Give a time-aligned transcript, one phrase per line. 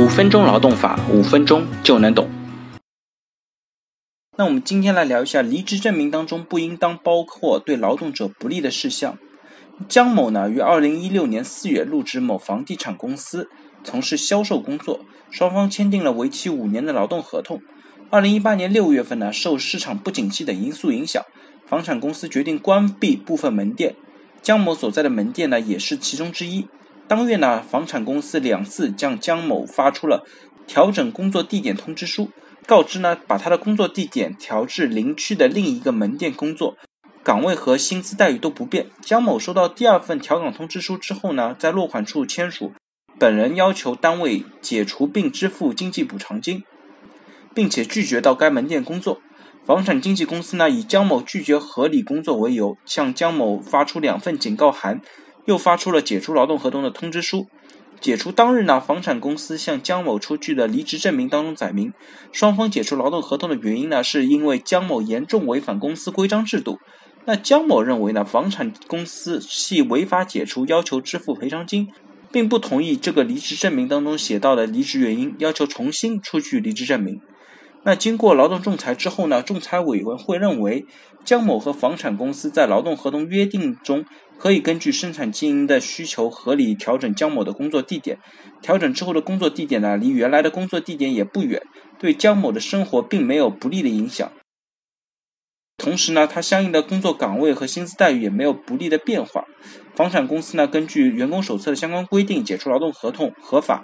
[0.00, 2.26] 五分钟劳动法，五分钟就能懂。
[4.38, 9.18] 那我们今天来聊一下离职证明当中不应当包括对劳动者不利的事项。
[9.90, 13.50] 江某呢，于二零一六年四月入职某房地产公司，
[13.84, 15.00] 从事销售工作，
[15.30, 17.60] 双方签订了为期五年的劳动合同。
[18.08, 21.22] 二零一八年六月份呢，受市场不景气等因素影响，
[21.66, 23.94] 房产公司决定关闭部分门店，
[24.40, 26.66] 江某所在的门店呢，也是其中之一。
[27.10, 30.24] 当月呢，房产公司两次向江某发出了
[30.68, 32.30] 调整工作地点通知书，
[32.68, 36.76] 告知呢把他的工作地点调至邻区的另一个门店工作，
[37.24, 38.86] 岗位和薪资待遇都不变。
[39.00, 42.72] 江某收到第二份调岗通知书之后呢，在落款处签署
[43.18, 46.62] 本人要求单位解除并支付经济补偿金，
[47.52, 49.20] 并且拒绝到该门店工作。
[49.66, 55.00] 房产经纪公司呢以江某拒绝合理工作为由，向江某发出两份警告函。
[55.46, 57.46] 又发出了解除劳动合同的通知书。
[58.00, 61.92] 解除当日呢，房产公司向江某出具的离职证明当中载明，
[62.32, 66.78] 双方解除劳动合同的原因呢，是因为江某严重违反公司规章制度。
[67.26, 71.88] 那江某认为呢，房产公司系违法解除，要求支付赔偿金，
[72.32, 77.20] 并不同意这个离职证明当中写到的离职原因，要求重新出具离职证明。
[77.82, 80.84] 那经过劳动仲裁之后呢，仲裁委员会认为，
[81.24, 84.04] 江某和房产公司在劳动合同约定中。
[84.38, 88.18] 可以根据生产经营的需求合理调整江某的工作地点。
[88.62, 91.62] 调整之后的工作地点呢，离原来的工作地点也不远，
[91.98, 94.32] 对江某的生活并没有不利的影响。
[95.76, 99.44] 同时呢，他相应的工作岗位和薪资待遇也没有不利的变化。
[99.94, 103.82] 房产公司呢，根据员工手册的相关规定解除劳动合同合法，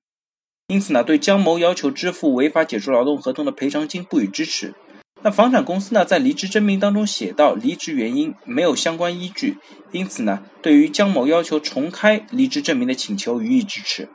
[0.68, 4.74] 因此呢，对江某要求支付违法解除劳动合同的赔偿金不予支持。
[5.22, 9.58] 那房产公司呢，在离职证明当中写到离职原因没有相关依据，
[9.92, 14.08] 因此呢，对于江某要求重开离职证明的请求予以支持。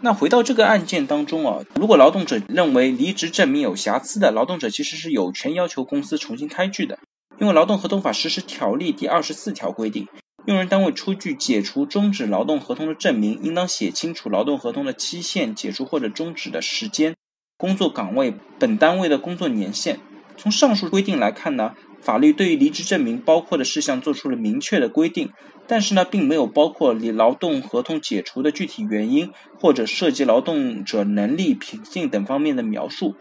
[0.00, 6.98] 那回到这个案件当中啊，如果劳动者认为离职证明有瑕疵的，劳动者其实是有权要求公司重新开具的。
[7.38, 10.06] 因为《劳动合同法实施条例》第二十四条规定，
[10.46, 17.14] 用人单位出具解除、终止劳动合同的证明，应当写清楚劳动合同的期限、解除或者终止的时间。
[17.56, 19.98] 工作岗位、本单位的工作年限。
[20.36, 25.30] 从上述规定来看呢，法律对于离职证明包括的事项做出了明确的规定，
[25.66, 33.14] 但是呢，并没有包括离劳动合同解除的具体原因或者涉及劳动者能力、品性等方面的描述。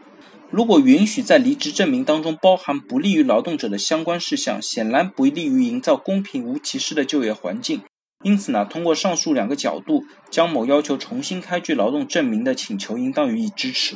[0.51, 7.81] 如果允许在离职证明当中包含不利于劳动者的相关事项，显然不利于营造公平无歧视的就业环境。
[8.21, 13.95] 因此呢，通过上述两个角度，江某要求重新开具劳动证明的请求应当予以支持。